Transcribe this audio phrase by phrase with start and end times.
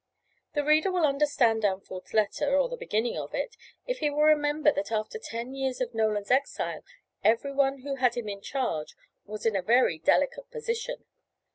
[0.55, 3.55] The reader will understand Danforth's letter, or the beginning of it,
[3.85, 6.83] if he will remember that after ten years of Nolan's exile
[7.23, 8.95] everyone who had him in charge
[9.27, 11.05] was in a very delicate position.